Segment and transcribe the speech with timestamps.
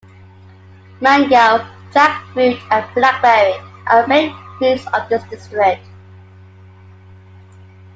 [0.99, 3.53] Mango, jackfruit and black berry
[3.85, 5.85] are main fruits of this district.